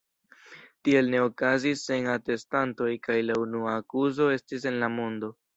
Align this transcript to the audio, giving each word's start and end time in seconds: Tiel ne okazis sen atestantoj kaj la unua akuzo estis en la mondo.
Tiel 0.87 1.11
ne 1.15 1.19
okazis 1.25 1.83
sen 1.91 2.09
atestantoj 2.15 2.89
kaj 3.07 3.21
la 3.29 3.39
unua 3.45 3.77
akuzo 3.85 4.31
estis 4.39 4.71
en 4.73 4.85
la 4.87 4.95
mondo. 4.99 5.35